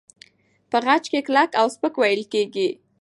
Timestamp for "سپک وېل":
1.75-2.21